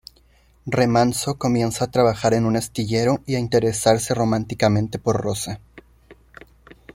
Remanso 0.65 1.37
comienza 1.37 1.85
a 1.85 1.91
trabajar 1.91 2.33
en 2.33 2.45
un 2.47 2.57
astillero 2.57 3.21
y 3.27 3.35
a 3.35 3.39
interesarse 3.39 4.15
románticamente 4.15 4.97
por 4.97 5.21
Rosa. 5.21 5.61